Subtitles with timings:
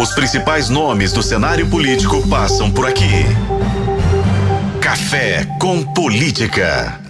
[0.00, 3.26] Os principais nomes do cenário político passam por aqui.
[4.80, 7.00] Café com Política.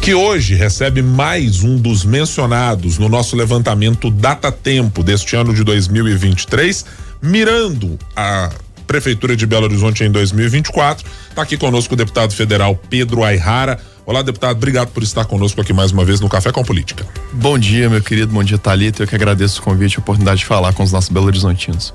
[0.00, 5.64] Que hoje recebe mais um dos mencionados no nosso levantamento Data Tempo deste ano de
[5.64, 6.84] 2023,
[7.20, 8.50] mirando a
[8.86, 11.04] Prefeitura de Belo Horizonte em 2024.
[11.30, 13.76] Está aqui conosco o deputado federal Pedro Ayrara.
[14.06, 17.04] Olá, deputado, obrigado por estar conosco aqui mais uma vez no Café com Política.
[17.32, 19.02] Bom dia, meu querido, bom dia, Thalita.
[19.02, 21.92] Eu que agradeço o convite e a oportunidade de falar com os nossos Belo Horizontinos.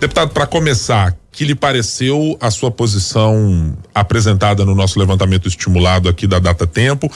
[0.00, 6.26] Deputado, para começar, que lhe pareceu a sua posição apresentada no nosso levantamento estimulado aqui
[6.26, 7.12] da Data Tempo?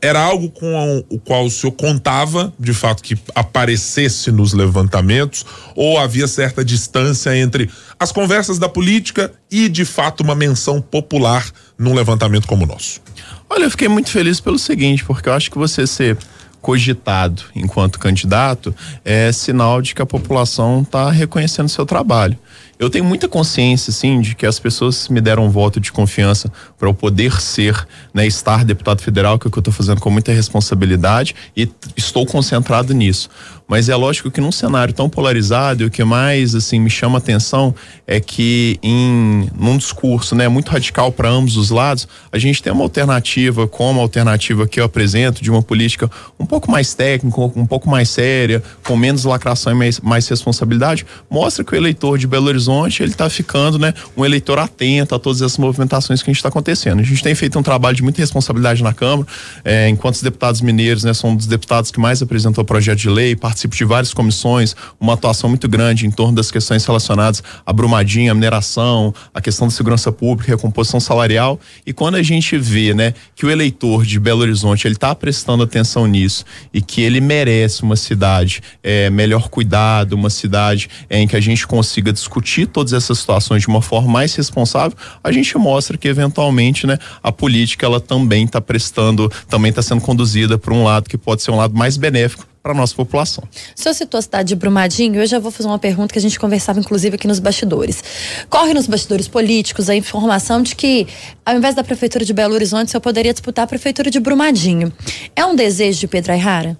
[0.00, 5.98] Era algo com o qual o senhor contava, de fato, que aparecesse nos levantamentos, ou
[5.98, 7.68] havia certa distância entre
[7.98, 13.00] as conversas da política e, de fato, uma menção popular num levantamento como o nosso?
[13.48, 16.16] Olha, eu fiquei muito feliz pelo seguinte, porque eu acho que você ser
[16.60, 18.74] cogitado enquanto candidato
[19.04, 22.38] é sinal de que a população está reconhecendo seu trabalho.
[22.80, 26.50] Eu tenho muita consciência, sim, de que as pessoas me deram um voto de confiança
[26.78, 30.00] para eu poder ser, né, estar deputado federal, que é o que eu estou fazendo
[30.00, 33.28] com muita responsabilidade e estou concentrado nisso.
[33.68, 37.72] Mas é lógico que num cenário tão polarizado, o que mais assim me chama atenção
[38.04, 42.72] é que em num discurso, né, muito radical para ambos os lados, a gente tem
[42.72, 47.40] uma alternativa, como a alternativa que eu apresento de uma política um pouco mais técnica,
[47.54, 52.18] um pouco mais séria, com menos lacração e mais, mais responsabilidade, mostra que o eleitor
[52.18, 52.69] de Belo Horizonte
[53.02, 56.48] ele está ficando, né, um eleitor atento a todas essas movimentações que a gente está
[56.48, 57.00] acontecendo.
[57.00, 59.26] A gente tem feito um trabalho de muita responsabilidade na Câmara,
[59.64, 63.10] é, enquanto os deputados mineiros, né, são um dos deputados que mais apresentou projeto de
[63.10, 67.72] lei, participo de várias comissões, uma atuação muito grande em torno das questões relacionadas à
[67.72, 71.58] brumadinha, à mineração, a questão da segurança pública, recomposição salarial.
[71.86, 75.62] E quando a gente vê, né, que o eleitor de Belo Horizonte ele está prestando
[75.62, 81.26] atenção nisso e que ele merece uma cidade é, melhor cuidada, uma cidade é, em
[81.26, 85.56] que a gente consiga discutir todas essas situações de uma forma mais responsável, a gente
[85.58, 90.72] mostra que eventualmente, né, a política ela também está prestando, também está sendo conduzida por
[90.72, 93.42] um lado que pode ser um lado mais benéfico para nossa população.
[93.44, 96.22] O senhor citou a cidade de Brumadinho, eu já vou fazer uma pergunta que a
[96.22, 98.02] gente conversava inclusive aqui nos bastidores.
[98.48, 101.06] Corre nos bastidores políticos a informação de que,
[101.44, 104.92] ao invés da Prefeitura de Belo Horizonte, o senhor poderia disputar a Prefeitura de Brumadinho.
[105.34, 106.78] É um desejo de Pedro Ayrara?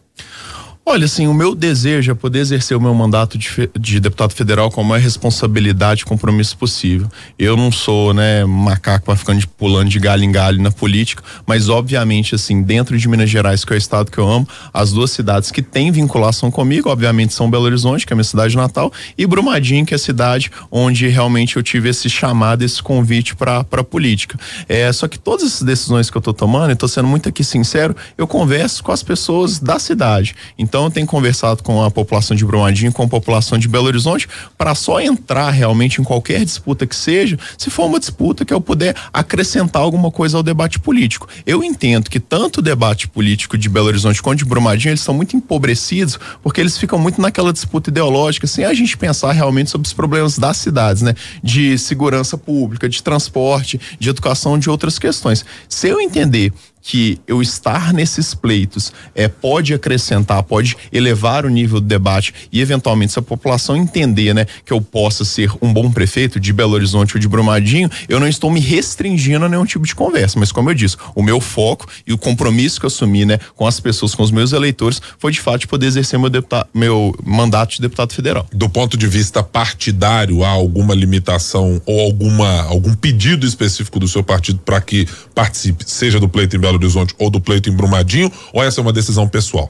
[0.92, 4.72] Olha, assim, o meu desejo é poder exercer o meu mandato de, de, deputado federal
[4.72, 7.08] com a maior responsabilidade e compromisso possível.
[7.38, 11.68] Eu não sou, né, macaco para ficar pulando de galho em galho na política, mas
[11.68, 15.12] obviamente, assim, dentro de Minas Gerais, que é o estado que eu amo, as duas
[15.12, 18.92] cidades que têm vinculação comigo, obviamente, são Belo Horizonte, que é a minha cidade natal,
[19.16, 23.60] e Brumadinho, que é a cidade onde realmente eu tive esse chamado, esse convite para
[23.60, 24.36] a política.
[24.68, 27.44] É, só que todas essas decisões que eu tô tomando, e tô sendo muito aqui
[27.44, 30.34] sincero, eu converso com as pessoas da cidade.
[30.58, 34.26] Então, então, tenho conversado com a população de Brumadinho, com a população de Belo Horizonte,
[34.56, 38.62] para só entrar realmente em qualquer disputa que seja, se for uma disputa que eu
[38.62, 41.28] puder acrescentar alguma coisa ao debate político.
[41.44, 45.12] Eu entendo que tanto o debate político de Belo Horizonte quanto de Brumadinho, eles são
[45.12, 49.86] muito empobrecidos, porque eles ficam muito naquela disputa ideológica, sem a gente pensar realmente sobre
[49.86, 51.14] os problemas das cidades, né?
[51.42, 55.44] De segurança pública, de transporte, de educação, de outras questões.
[55.68, 61.80] Se eu entender que eu estar nesses pleitos é, pode acrescentar, pode elevar o nível
[61.80, 65.90] do debate e eventualmente se a população entender, né, que eu possa ser um bom
[65.90, 69.86] prefeito de Belo Horizonte ou de Brumadinho, eu não estou me restringindo a nenhum tipo
[69.86, 73.24] de conversa, mas como eu disse, o meu foco e o compromisso que eu assumi,
[73.24, 76.30] né, com as pessoas, com os meus eleitores, foi de fato de poder exercer meu,
[76.30, 78.46] deputado, meu mandato de deputado federal.
[78.52, 84.22] Do ponto de vista partidário, há alguma limitação ou alguma algum pedido específico do seu
[84.22, 87.72] partido para que participe, seja do pleito em Belo Belo Horizonte ou do pleito em
[87.72, 89.68] Brumadinho, ou essa é uma decisão pessoal?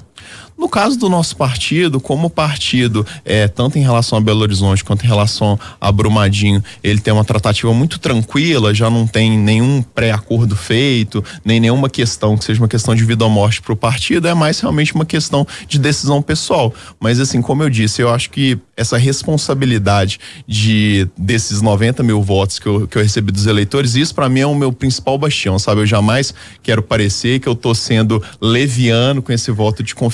[0.61, 5.07] No caso do nosso partido, como partido, é, tanto em relação a Belo Horizonte quanto
[5.07, 10.55] em relação a Brumadinho, ele tem uma tratativa muito tranquila, já não tem nenhum pré-acordo
[10.55, 14.29] feito, nem nenhuma questão que seja uma questão de vida ou morte para o partido,
[14.29, 16.75] é mais realmente uma questão de decisão pessoal.
[17.01, 22.59] Mas assim, como eu disse, eu acho que essa responsabilidade de desses 90 mil votos
[22.59, 25.59] que eu, que eu recebi dos eleitores, isso para mim é o meu principal bastião,
[25.59, 25.81] sabe?
[25.81, 30.10] Eu jamais quero parecer que eu tô sendo leviano com esse voto de confiança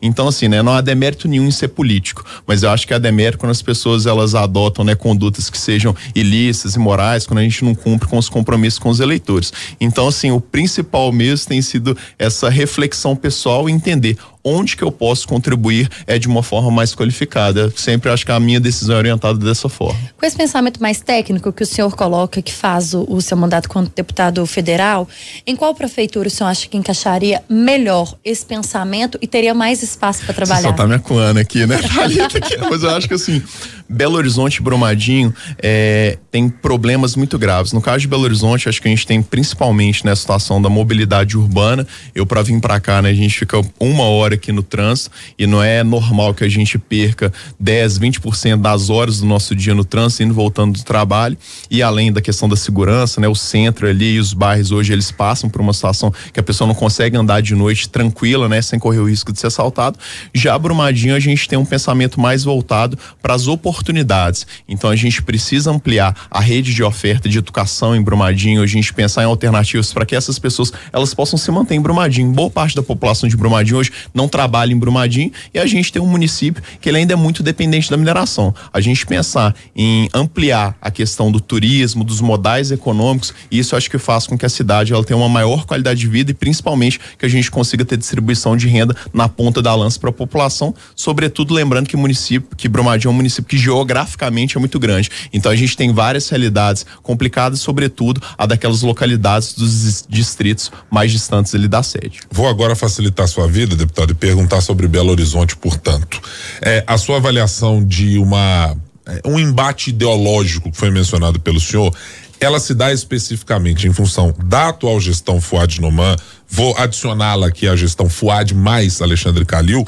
[0.00, 2.98] então, assim, né, não há demérito nenhum em ser político, mas eu acho que há
[2.98, 7.64] demérito quando as pessoas elas adotam, né, condutas que sejam ilícitas, imorais, quando a gente
[7.64, 9.52] não cumpre com os compromissos com os eleitores.
[9.80, 14.90] Então, assim, o principal mesmo tem sido essa reflexão pessoal e entender onde que eu
[14.90, 17.72] posso contribuir é de uma forma mais qualificada.
[17.76, 19.98] Sempre acho que a minha decisão é orientada dessa forma.
[20.18, 23.68] Com esse pensamento mais técnico que o senhor coloca, que faz o, o seu mandato
[23.68, 25.08] como deputado federal,
[25.46, 30.24] em qual prefeitura o senhor acha que encaixaria melhor esse pensamento e teria mais espaço
[30.24, 30.62] para trabalhar?
[30.62, 31.78] Você só tá me acuando aqui, né?
[32.70, 33.42] mas eu acho que assim,
[33.88, 37.72] Belo Horizonte e Brumadinho é, tem problemas muito graves.
[37.72, 40.68] No caso de Belo Horizonte, acho que a gente tem principalmente na né, situação da
[40.68, 41.86] mobilidade urbana.
[42.14, 45.46] Eu para vir para cá, né, a gente fica uma hora aqui no trânsito e
[45.46, 49.84] não é normal que a gente perca 10, 20% das horas do nosso dia no
[49.84, 51.36] trânsito indo voltando do trabalho.
[51.70, 55.10] E além da questão da segurança, né, o centro ali e os bairros hoje eles
[55.10, 58.78] passam por uma situação que a pessoa não consegue andar de noite tranquila, né, sem
[58.78, 59.98] correr o risco de ser assaltado.
[60.34, 64.46] Já Brumadinho a gente tem um pensamento mais voltado para as oportunidades.
[64.68, 68.92] Então a gente precisa ampliar a rede de oferta de educação em Brumadinho, a gente
[68.92, 72.30] pensar em alternativas para que essas pessoas elas possam se manter em Brumadinho.
[72.32, 76.00] Boa parte da população de Brumadinho hoje não trabalha em Brumadinho e a gente tem
[76.00, 78.54] um município que ele ainda é muito dependente da mineração.
[78.72, 83.98] A gente pensar em ampliar a questão do turismo, dos modais econômicos, isso acho que
[83.98, 87.26] faz com que a cidade ela tenha uma maior qualidade de vida e principalmente que
[87.26, 91.54] a gente consiga ter distribuição de renda na ponta da lança para a população, sobretudo
[91.54, 95.10] lembrando que município, que Brumadinho é um município que geograficamente é muito grande.
[95.32, 101.54] Então a gente tem várias realidades complicadas, sobretudo a daquelas localidades dos distritos mais distantes
[101.54, 102.20] ali da sede.
[102.30, 106.20] Vou agora facilitar a sua vida, deputado, e perguntar sobre Belo Horizonte, portanto.
[106.60, 108.76] É, a sua avaliação de uma
[109.06, 111.94] é, um embate ideológico que foi mencionado pelo senhor,
[112.40, 116.16] ela se dá especificamente em função da atual gestão Fuad Noman,
[116.48, 119.86] vou adicioná-la aqui à gestão Fuad mais Alexandre Calil,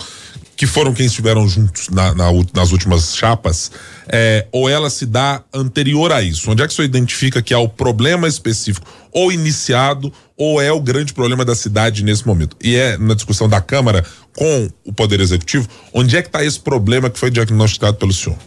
[0.57, 3.71] que foram quem estiveram juntos na, na, nas últimas chapas,
[4.09, 6.51] é, ou ela se dá anterior a isso?
[6.51, 10.81] Onde é que você identifica que há o problema específico, ou iniciado, ou é o
[10.81, 12.57] grande problema da cidade nesse momento?
[12.63, 14.05] E é na discussão da Câmara
[14.37, 18.39] com o Poder Executivo, onde é que está esse problema que foi diagnosticado pelo senhor?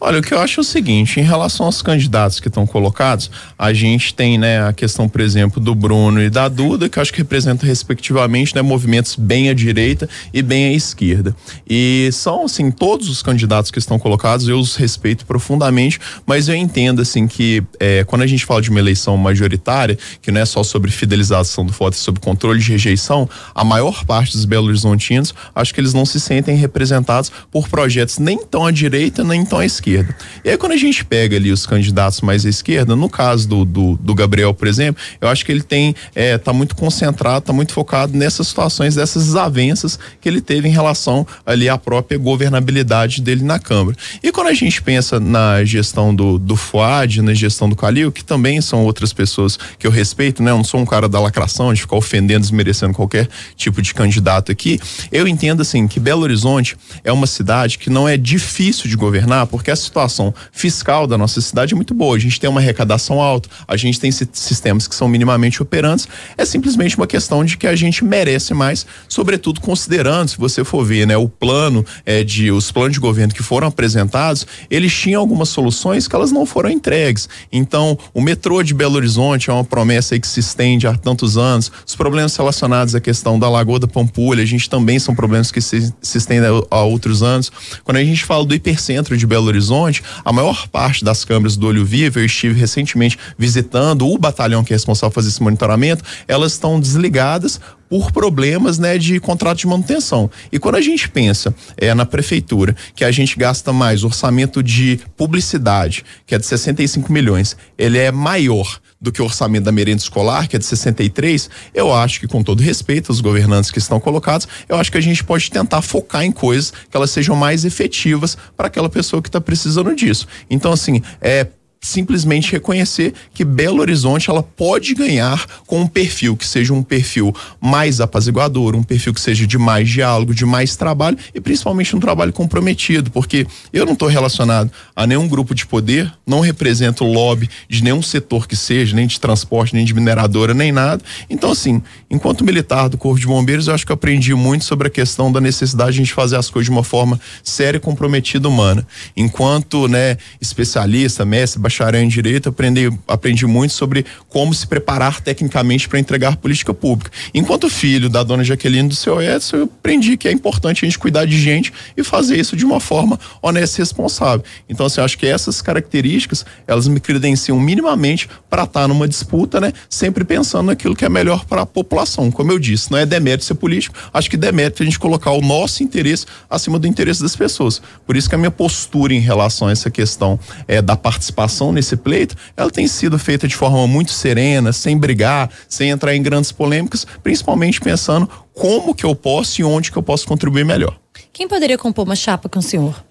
[0.00, 3.32] Olha, o que eu acho é o seguinte, em relação aos candidatos que estão colocados,
[3.58, 7.02] a gente tem, né, a questão, por exemplo, do Bruno e da Duda, que eu
[7.02, 11.34] acho que representam respectivamente, né, movimentos bem à direita e bem à esquerda.
[11.68, 16.54] E são, assim, todos os candidatos que estão colocados, eu os respeito profundamente, mas eu
[16.54, 20.44] entendo, assim, que é, quando a gente fala de uma eleição majoritária, que não é
[20.44, 24.68] só sobre fidelização do voto, é sobre controle de rejeição, a maior parte dos Belo
[24.68, 29.44] Horizontinos, acho que eles não se sentem representados por projetos nem tão à direita, nem
[29.44, 30.16] tão à esquerda esquerda.
[30.44, 33.64] E aí, quando a gente pega ali os candidatos mais à esquerda, no caso do,
[33.64, 37.52] do, do Gabriel, por exemplo, eu acho que ele tem, é, tá muito concentrado, tá
[37.52, 43.22] muito focado nessas situações, dessas desavenças que ele teve em relação ali à própria governabilidade
[43.22, 43.96] dele na Câmara.
[44.22, 48.24] E quando a gente pensa na gestão do, do FUAD, na gestão do Calil, que
[48.24, 50.50] também são outras pessoas que eu respeito, né?
[50.50, 54.52] Eu não sou um cara da lacração, de ficar ofendendo, desmerecendo qualquer tipo de candidato
[54.52, 54.80] aqui.
[55.10, 59.46] Eu entendo, assim, que Belo Horizonte é uma cidade que não é difícil de governar,
[59.46, 62.16] porque a situação fiscal da nossa cidade é muito boa.
[62.16, 66.06] A gente tem uma arrecadação alta, a gente tem sistemas que são minimamente operantes.
[66.36, 70.84] É simplesmente uma questão de que a gente merece mais, sobretudo considerando, se você for
[70.84, 75.20] ver, né, o plano é, de os planos de governo que foram apresentados, eles tinham
[75.20, 77.28] algumas soluções que elas não foram entregues.
[77.52, 81.36] Então, o metrô de Belo Horizonte é uma promessa aí que se estende há tantos
[81.36, 81.70] anos.
[81.86, 85.60] Os problemas relacionados à questão da Lagoa da Pampulha, a gente também são problemas que
[85.60, 87.50] se, se estendem há, outros anos.
[87.84, 91.56] Quando a gente fala do hipercentro de Belo Horizonte Horizonte, a maior parte das câmeras
[91.56, 95.42] do Olho Vivo, eu estive recentemente visitando o batalhão que é responsável por fazer esse
[95.42, 100.30] monitoramento, elas estão desligadas por problemas né, de contrato de manutenção.
[100.52, 105.00] E quando a gente pensa é, na prefeitura que a gente gasta mais orçamento de
[105.16, 110.02] publicidade, que é de 65 milhões, ele é maior do que o orçamento da merenda
[110.02, 114.00] escolar, que é de 63, eu acho que, com todo respeito aos governantes que estão
[114.00, 117.64] colocados, eu acho que a gente pode tentar focar em coisas que elas sejam mais
[117.64, 120.26] efetivas para aquela pessoa que está precisando disso.
[120.50, 121.46] Então, assim, é
[121.80, 127.34] simplesmente reconhecer que Belo Horizonte ela pode ganhar com um perfil que seja um perfil
[127.60, 132.00] mais apaziguador, um perfil que seja de mais diálogo, de mais trabalho e principalmente um
[132.00, 137.48] trabalho comprometido, porque eu não estou relacionado a nenhum grupo de poder, não represento lobby
[137.68, 141.02] de nenhum setor que seja, nem de transporte, nem de mineradora, nem nada.
[141.30, 144.88] Então assim, enquanto militar do Corpo de Bombeiros, eu acho que eu aprendi muito sobre
[144.88, 147.80] a questão da necessidade de a gente fazer as coisas de uma forma séria e
[147.80, 148.86] comprometida humana.
[149.16, 155.88] Enquanto, né, especialista, mestre, bacharel em direito, aprendi, aprendi muito sobre como se preparar tecnicamente
[155.88, 157.10] para entregar política pública.
[157.34, 160.98] Enquanto filho da dona Jaqueline do seu Edson, eu aprendi que é importante a gente
[160.98, 164.44] cuidar de gente e fazer isso de uma forma honesta e responsável.
[164.68, 169.06] Então, assim, eu acho que essas características, elas me credenciam minimamente para estar tá numa
[169.06, 169.72] disputa, né?
[169.88, 172.30] Sempre pensando naquilo que é melhor para a população.
[172.30, 175.32] Como eu disse, não é demérito ser político, acho que demérito é a gente colocar
[175.32, 177.82] o nosso interesse acima do interesse das pessoas.
[178.06, 181.72] Por isso que a minha postura em relação a essa questão é da participação participação
[181.72, 186.22] nesse pleito, ela tem sido feita de forma muito serena, sem brigar, sem entrar em
[186.22, 190.98] grandes polêmicas, principalmente pensando como que eu posso e onde que eu posso contribuir melhor.
[191.32, 193.04] Quem poderia compor uma chapa com o senhor?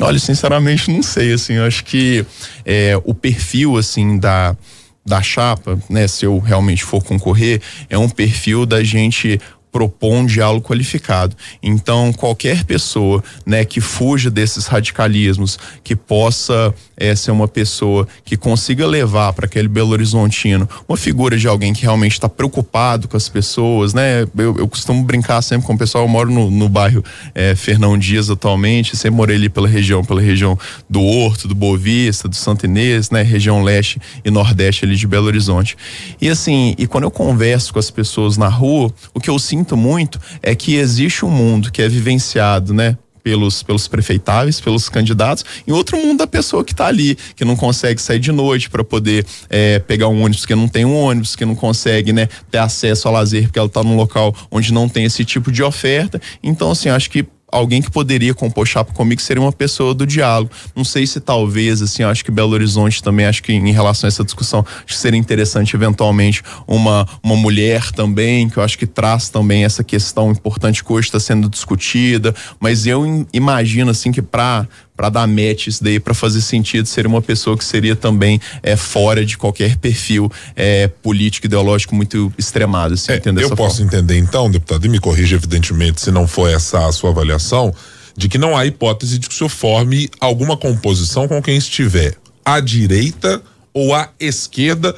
[0.00, 2.24] Olha, sinceramente não sei, assim, eu acho que
[2.64, 4.56] é, o perfil, assim, da,
[5.04, 9.38] da chapa, né, se eu realmente for concorrer, é um perfil da gente
[9.72, 11.34] propor um diálogo qualificado.
[11.62, 18.36] Então, qualquer pessoa, né, que fuja desses radicalismos, que possa é, ser uma pessoa que
[18.36, 23.16] consiga levar para aquele Belo Horizontino uma figura de alguém que realmente está preocupado com
[23.16, 24.22] as pessoas, né?
[24.36, 27.02] Eu, eu, costumo brincar sempre com o pessoal, eu moro no, no bairro
[27.34, 32.28] é, Fernão Dias atualmente, sempre morei ali pela região, pela região do Horto, do Bovista,
[32.28, 33.22] do Santo Inês, né?
[33.22, 35.76] Região leste e nordeste ali de Belo Horizonte.
[36.20, 39.61] E assim, e quando eu converso com as pessoas na rua, o que eu sinto
[39.76, 42.96] muito é que existe um mundo que é vivenciado, né?
[43.22, 47.56] pelos, pelos prefeitáveis, pelos candidatos, e outro mundo da pessoa que está ali, que não
[47.56, 51.36] consegue sair de noite para poder é, pegar um ônibus, que não tem um ônibus,
[51.36, 54.88] que não consegue né, ter acesso ao lazer, porque ela está num local onde não
[54.88, 56.20] tem esse tipo de oferta.
[56.42, 60.50] Então, assim, acho que alguém que poderia compor chapa comigo seria uma pessoa do diálogo.
[60.74, 64.08] Não sei se talvez, assim, acho que Belo Horizonte também, acho que em relação a
[64.08, 68.86] essa discussão, acho que seria interessante eventualmente uma, uma mulher também, que eu acho que
[68.86, 74.22] traz também essa questão importante que hoje está sendo discutida, mas eu imagino, assim, que
[74.22, 74.66] para
[75.02, 78.76] para dar match isso daí, para fazer sentido, seria uma pessoa que seria também é,
[78.76, 82.94] fora de qualquer perfil é, político, ideológico muito extremado.
[82.94, 83.92] Assim, é, eu posso forma.
[83.92, 87.74] entender então, deputado, e me corrija evidentemente se não for essa a sua avaliação,
[88.16, 92.14] de que não há hipótese de que o senhor forme alguma composição com quem estiver
[92.44, 93.42] à direita
[93.74, 94.94] ou à esquerda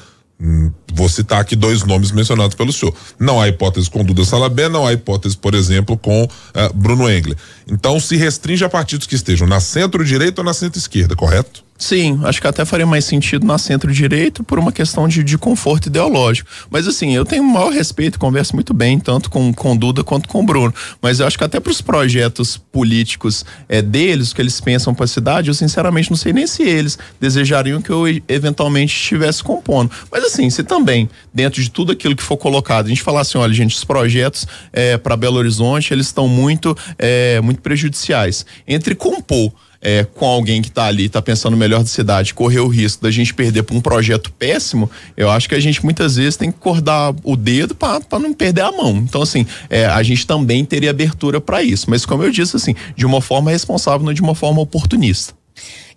[0.92, 2.94] vou citar aqui dois nomes mencionados pelo senhor.
[3.18, 6.28] Não há hipótese com Duda Salabé, não há hipótese, por exemplo, com uh,
[6.74, 7.36] Bruno Engler.
[7.66, 11.63] Então se restringe a partidos que estejam na centro-direita ou na centro-esquerda, correto?
[11.76, 15.86] Sim, acho que até faria mais sentido na centro-direita por uma questão de, de conforto
[15.86, 16.48] ideológico.
[16.70, 20.28] Mas assim, eu tenho o maior respeito, converso muito bem, tanto com, com Duda quanto
[20.28, 20.72] com Bruno.
[21.02, 25.04] Mas eu acho que até para os projetos políticos é, deles, que eles pensam para
[25.04, 29.90] a cidade, eu sinceramente não sei nem se eles desejariam que eu eventualmente estivesse compondo.
[30.12, 33.36] Mas assim, se também, dentro de tudo aquilo que for colocado, a gente falar assim,
[33.36, 38.46] olha, gente, os projetos é, para Belo Horizonte, eles estão muito, é, muito prejudiciais.
[38.66, 39.52] Entre compor
[39.84, 43.10] é, com alguém que está ali, está pensando melhor da cidade, correr o risco da
[43.10, 46.56] gente perder por um projeto péssimo, eu acho que a gente muitas vezes tem que
[46.58, 48.96] acordar o dedo para não perder a mão.
[48.96, 51.90] Então, assim, é, a gente também teria abertura para isso.
[51.90, 55.34] Mas, como eu disse, assim, de uma forma responsável, não de uma forma oportunista.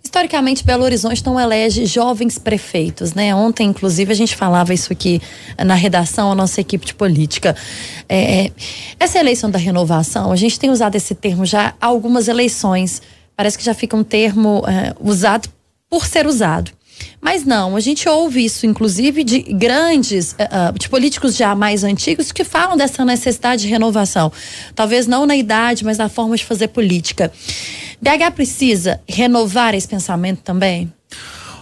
[0.04, 3.34] Historicamente, Belo Horizonte não elege jovens prefeitos, né?
[3.34, 5.20] Ontem, inclusive, a gente falava isso aqui
[5.58, 7.56] na redação, a nossa equipe de política.
[8.08, 8.50] É,
[9.00, 13.02] essa eleição da renovação, a gente tem usado esse termo já há algumas eleições
[13.38, 15.48] Parece que já fica um termo é, usado
[15.88, 16.72] por ser usado.
[17.20, 22.32] Mas não, a gente ouve isso, inclusive, de grandes, uh, de políticos já mais antigos
[22.32, 24.32] que falam dessa necessidade de renovação.
[24.74, 27.30] Talvez não na idade, mas na forma de fazer política.
[28.02, 30.92] BH precisa renovar esse pensamento também?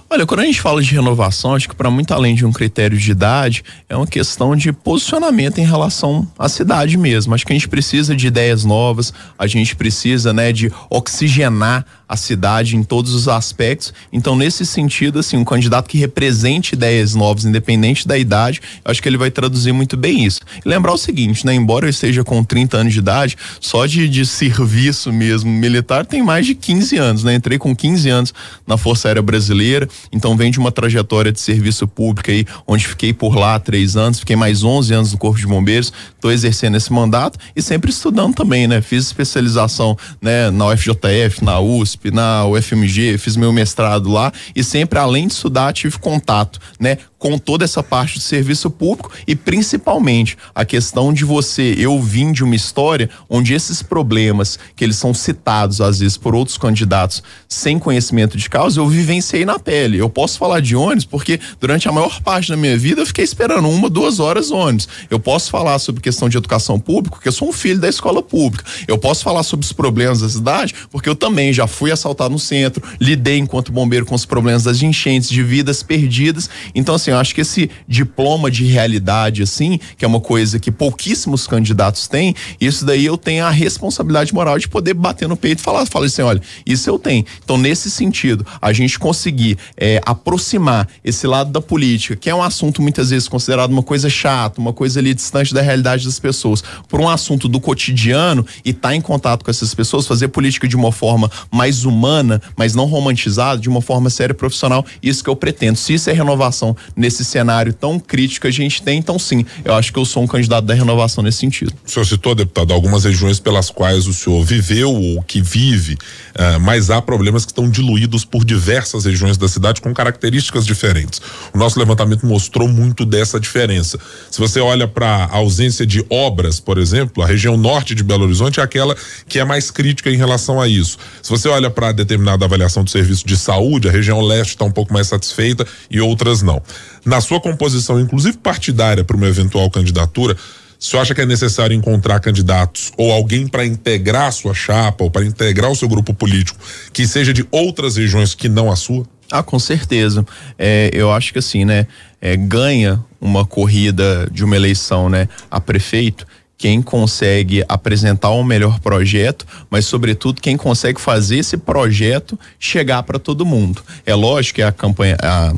[0.08, 2.96] Olha, quando a gente fala de renovação, acho que para muito além de um critério
[2.96, 7.34] de idade, é uma questão de posicionamento em relação à cidade mesmo.
[7.34, 12.16] Acho que a gente precisa de ideias novas, a gente precisa, né, de oxigenar a
[12.16, 13.92] cidade em todos os aspectos.
[14.12, 19.08] Então, nesse sentido, assim, um candidato que represente ideias novas, independente da idade, acho que
[19.08, 20.40] ele vai traduzir muito bem isso.
[20.64, 21.54] E lembrar o seguinte, né?
[21.54, 26.22] Embora eu esteja com 30 anos de idade, só de, de serviço mesmo militar tem
[26.22, 27.34] mais de 15 anos, né?
[27.34, 28.34] Entrei com 15 anos
[28.66, 33.12] na Força Aérea Brasileira, então vem de uma trajetória de serviço público aí, onde fiquei
[33.12, 36.92] por lá três anos, fiquei mais 11 anos no Corpo de Bombeiros, estou exercendo esse
[36.92, 38.80] mandato e sempre estudando também, né?
[38.80, 44.98] Fiz especialização, né, na UFJF, na USP, na UFMG, fiz meu mestrado lá e sempre,
[44.98, 50.37] além de estudar, tive contato, né, com toda essa parte do serviço público e principalmente
[50.54, 55.14] a questão de você, eu vim de uma história onde esses problemas que eles são
[55.14, 59.99] citados às vezes por outros candidatos sem conhecimento de causa, eu vivenciei na pele.
[59.99, 63.25] Eu posso falar de ônibus porque durante a maior parte da minha vida eu fiquei
[63.25, 64.88] esperando uma, duas horas ônibus.
[65.11, 68.23] Eu posso falar sobre questão de educação pública porque eu sou um filho da escola
[68.23, 68.64] pública.
[68.87, 72.38] Eu posso falar sobre os problemas da cidade porque eu também já fui assaltado no
[72.38, 76.50] centro, lidei enquanto bombeiro com os problemas das enchentes, de vidas perdidas.
[76.75, 80.70] Então assim, eu acho que esse diploma de realidade, assim, que é uma coisa que
[80.70, 85.60] pouquíssimos candidatos têm, isso daí eu tenho a responsabilidade moral de poder bater no peito
[85.60, 87.25] e falar, falar assim, olha, isso eu tenho.
[87.44, 92.42] Então, nesse sentido, a gente conseguir é, aproximar esse lado da política, que é um
[92.42, 96.62] assunto muitas vezes considerado uma coisa chata, uma coisa ali distante da realidade das pessoas,
[96.88, 100.68] por um assunto do cotidiano e estar tá em contato com essas pessoas, fazer política
[100.68, 105.22] de uma forma mais humana, mas não romantizada, de uma forma séria e profissional, isso
[105.22, 105.76] que eu pretendo.
[105.76, 108.98] Se isso é renovação nesse cenário tão crítico a gente tem.
[108.98, 111.72] Então, sim, eu acho que eu sou um candidato da renovação nesse sentido.
[111.84, 116.58] O senhor citou, deputado, algumas regiões pelas quais o senhor viveu ou que vive, uh,
[116.60, 121.20] mas há problemas que estão diluídos por diversas regiões da cidade com características diferentes.
[121.52, 123.98] O nosso levantamento mostrou muito dessa diferença.
[124.30, 128.24] Se você olha para a ausência de obras, por exemplo, a região norte de Belo
[128.24, 128.96] Horizonte é aquela
[129.28, 130.96] que é mais crítica em relação a isso.
[131.22, 134.70] Se você olha para determinada avaliação do serviço de saúde, a região leste está um
[134.70, 136.62] pouco mais satisfeita e outras não.
[137.06, 141.72] Na sua composição, inclusive partidária, para uma eventual candidatura, o senhor acha que é necessário
[141.72, 146.12] encontrar candidatos ou alguém para integrar a sua chapa ou para integrar o seu grupo
[146.12, 146.58] político
[146.92, 149.06] que seja de outras regiões que não a sua?
[149.30, 150.26] Ah, com certeza.
[150.58, 151.86] É, eu acho que assim, né?
[152.20, 155.28] É, ganha uma corrida de uma eleição, né?
[155.48, 156.26] A prefeito
[156.58, 163.18] quem consegue apresentar um melhor projeto, mas sobretudo quem consegue fazer esse projeto chegar para
[163.18, 163.82] todo mundo.
[164.06, 165.52] É lógico que a campanha, a,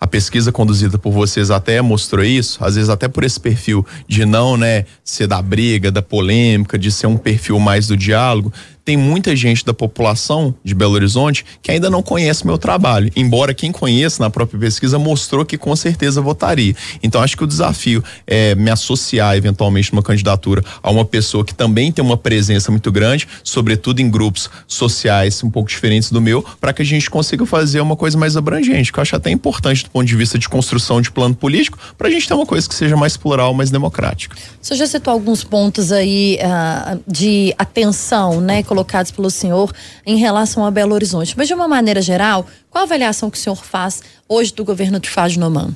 [0.00, 4.26] a pesquisa conduzida por vocês até mostrou isso, às vezes até por esse perfil de
[4.26, 8.52] não, né, ser da briga, da polêmica, de ser um perfil mais do diálogo,
[8.86, 13.52] tem muita gente da população de Belo Horizonte que ainda não conhece meu trabalho, embora
[13.52, 16.74] quem conheça na própria pesquisa mostrou que com certeza votaria.
[17.02, 21.52] Então acho que o desafio é me associar eventualmente numa candidatura a uma pessoa que
[21.52, 26.44] também tem uma presença muito grande, sobretudo em grupos sociais um pouco diferentes do meu,
[26.60, 29.82] para que a gente consiga fazer uma coisa mais abrangente, que eu acho até importante
[29.82, 32.68] do ponto de vista de construção de plano político, para a gente ter uma coisa
[32.68, 34.36] que seja mais plural, mais democrática.
[34.62, 38.62] Você já citou alguns pontos aí uh, de atenção, né?
[38.76, 39.72] Colocados pelo senhor
[40.04, 41.34] em relação a Belo Horizonte.
[41.36, 45.00] Mas de uma maneira geral, qual a avaliação que o senhor faz hoje do governo
[45.00, 45.74] de Fábio Noman?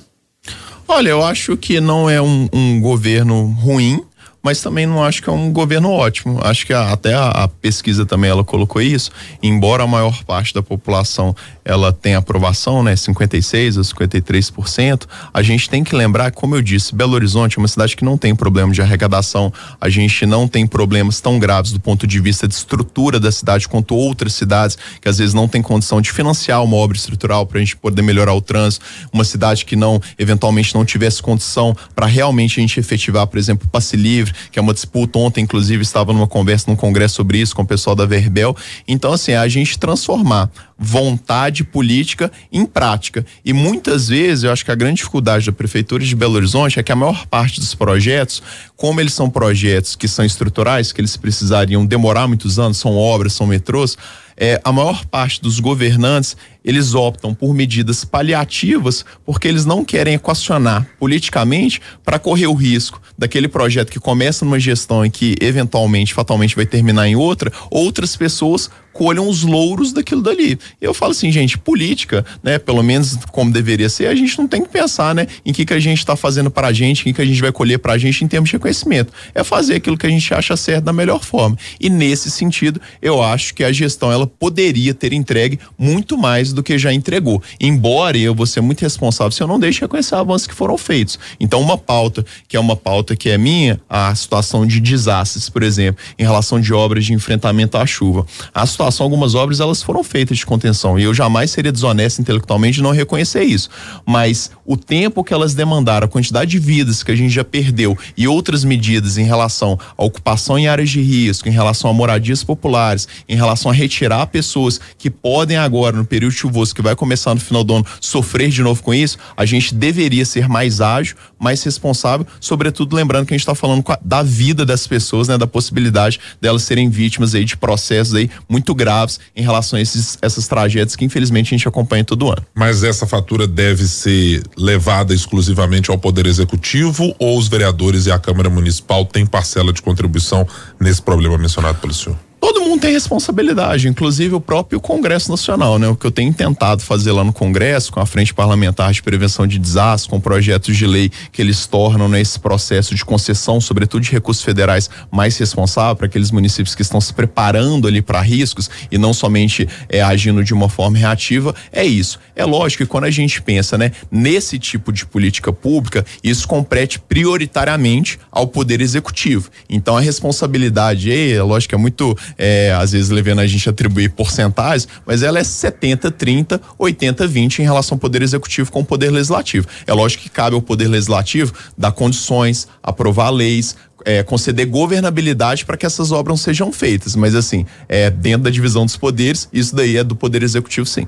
[0.86, 4.04] Olha, eu acho que não é um, um governo ruim,
[4.42, 6.40] mas também não acho que é um governo ótimo.
[6.42, 9.10] Acho que a, até a, a, pesquisa também ela colocou isso.
[9.42, 15.68] Embora a maior parte da população ela tenha aprovação, né, 56 a 53%, a gente
[15.68, 18.72] tem que lembrar, como eu disse, Belo Horizonte é uma cidade que não tem problema
[18.72, 19.52] de arrecadação.
[19.80, 23.68] A gente não tem problemas tão graves do ponto de vista de estrutura da cidade
[23.68, 27.58] quanto outras cidades que às vezes não tem condição de financiar uma obra estrutural para
[27.58, 28.84] a gente poder melhorar o trânsito.
[29.12, 33.68] Uma cidade que não eventualmente não tivesse condição para realmente a gente efetivar, por exemplo,
[33.68, 35.18] passe livre que é uma disputa.
[35.18, 38.56] Ontem, inclusive, estava numa conversa num congresso sobre isso com o pessoal da Verbel.
[38.86, 43.24] Então, assim, é a gente transformar vontade política em prática.
[43.44, 46.82] E muitas vezes, eu acho que a grande dificuldade da Prefeitura de Belo Horizonte é
[46.82, 48.42] que a maior parte dos projetos,
[48.76, 53.34] como eles são projetos que são estruturais, que eles precisariam demorar muitos anos, são obras,
[53.34, 53.98] são metrôs,
[54.40, 60.14] é, a maior parte dos governantes eles optam por medidas paliativas porque eles não querem
[60.14, 66.14] equacionar politicamente para correr o risco daquele projeto que começa numa gestão e que eventualmente,
[66.14, 70.58] fatalmente vai terminar em outra, outras pessoas colham os louros daquilo dali.
[70.80, 74.62] Eu falo assim, gente, política, né, pelo menos como deveria ser, a gente não tem
[74.62, 77.20] que pensar, né, em que que a gente está fazendo para a gente, em que
[77.20, 79.12] que a gente vai colher para a gente em termos de reconhecimento.
[79.34, 81.56] É fazer aquilo que a gente acha certo da melhor forma.
[81.78, 86.62] E nesse sentido, eu acho que a gestão ela poderia ter entregue muito mais do
[86.62, 87.42] que já entregou.
[87.60, 91.18] Embora eu vou ser muito responsável se eu não deixo reconhecer avanços que foram feitos.
[91.38, 95.62] Então, uma pauta, que é uma pauta que é minha, a situação de desastres, por
[95.62, 98.26] exemplo, em relação de obras de enfrentamento à chuva.
[98.54, 100.98] A situação, algumas obras, elas foram feitas de contenção.
[100.98, 103.68] E eu jamais seria desonesto intelectualmente de não reconhecer isso.
[104.06, 107.96] Mas o tempo que elas demandaram, a quantidade de vidas que a gente já perdeu
[108.16, 112.42] e outras medidas em relação à ocupação em áreas de risco, em relação a moradias
[112.42, 117.34] populares, em relação a retirar pessoas que podem agora, no período chuvoso que vai começar
[117.34, 121.16] no final do ano, sofrer de novo com isso, a gente deveria ser mais ágil,
[121.38, 125.46] mais responsável, sobretudo lembrando que a gente está falando da vida das pessoas, né, da
[125.46, 130.46] possibilidade delas serem vítimas aí de processos aí muito graves em relação a esses, essas
[130.48, 132.44] tragédias que infelizmente a gente acompanha todo ano.
[132.54, 138.18] Mas essa fatura deve ser levada exclusivamente ao Poder Executivo ou os vereadores e a
[138.18, 140.46] Câmara Municipal têm parcela de contribuição
[140.78, 142.29] nesse problema mencionado pelo senhor?
[142.40, 145.86] Todo mundo tem responsabilidade, inclusive o próprio Congresso Nacional, né?
[145.88, 149.46] O que eu tenho tentado fazer lá no Congresso, com a Frente Parlamentar de Prevenção
[149.46, 154.02] de Desastres, com projetos de lei que eles tornam nesse né, processo de concessão, sobretudo
[154.02, 158.70] de recursos federais, mais responsável para aqueles municípios que estão se preparando ali para riscos
[158.90, 162.18] e não somente é, agindo de uma forma reativa, é isso.
[162.34, 166.98] É lógico que quando a gente pensa, né, nesse tipo de política pública, isso compete
[166.98, 169.50] prioritariamente ao Poder Executivo.
[169.68, 173.72] Então a responsabilidade, é lógico que é muito é, às vezes levando a gente a
[173.72, 178.80] atribuir porcentagens, mas ela é 70, 30, 80, 20 em relação ao poder executivo com
[178.80, 179.66] o poder legislativo.
[179.86, 185.76] É lógico que cabe ao poder legislativo dar condições, aprovar leis, é, conceder governabilidade para
[185.76, 187.14] que essas obras sejam feitas.
[187.14, 191.06] Mas assim, é, dentro da divisão dos poderes, isso daí é do poder executivo, sim.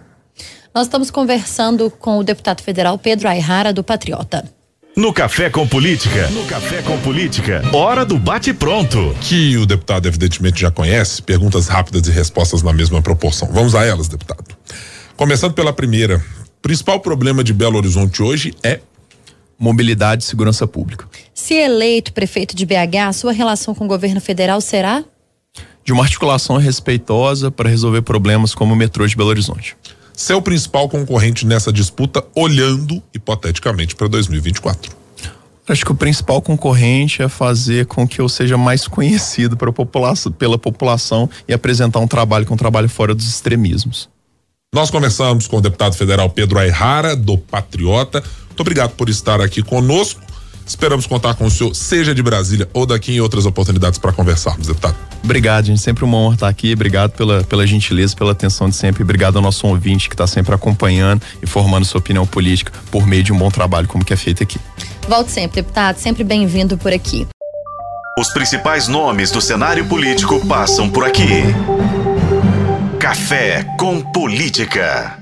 [0.75, 4.45] Nós estamos conversando com o deputado federal Pedro Ayrara, do Patriota.
[4.95, 6.29] No Café com Política.
[6.29, 7.63] No Café com Política.
[7.73, 9.17] Hora do bate-pronto.
[9.23, 13.49] Que o deputado evidentemente já conhece, perguntas rápidas e respostas na mesma proporção.
[13.51, 14.55] Vamos a elas, deputado.
[15.17, 16.23] Começando pela primeira.
[16.61, 18.81] Principal problema de Belo Horizonte hoje é
[19.59, 21.09] mobilidade e segurança pública.
[21.33, 25.03] Se eleito prefeito de BH, a sua relação com o governo federal será?
[25.83, 29.75] De uma articulação respeitosa para resolver problemas como o metrô de Belo Horizonte.
[30.23, 34.93] Seu principal concorrente nessa disputa, olhando hipoteticamente para 2024.
[35.69, 40.57] Acho que o principal concorrente é fazer com que eu seja mais conhecido população, pela
[40.57, 44.09] população e apresentar um trabalho com um trabalho fora dos extremismos.
[44.73, 48.23] Nós conversamos com o deputado federal Pedro Ayrara, do Patriota.
[48.47, 50.21] Muito obrigado por estar aqui conosco.
[50.67, 54.67] Esperamos contar com o senhor, seja de Brasília ou daqui em outras oportunidades para conversarmos,
[54.67, 54.97] deputado.
[55.23, 55.81] Obrigado, gente.
[55.81, 56.73] Sempre uma honra estar aqui.
[56.73, 59.03] Obrigado pela, pela gentileza, pela atenção de sempre.
[59.03, 63.23] Obrigado ao nosso ouvinte que está sempre acompanhando e formando sua opinião política por meio
[63.23, 64.59] de um bom trabalho como que é feito aqui.
[65.09, 65.99] Volte sempre, deputado.
[65.99, 67.27] Sempre bem-vindo por aqui.
[68.19, 71.43] Os principais nomes do cenário político passam por aqui.
[72.99, 75.22] Café com Política.